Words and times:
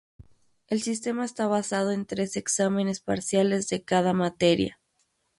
El 0.65 0.81
sistema 0.81 1.23
está 1.25 1.45
basado 1.45 1.91
en 1.91 2.07
tres 2.07 2.35
exámenes 2.35 3.01
parciales 3.01 3.69
de 3.69 3.83
cada 3.83 4.13
materia. 4.13 4.79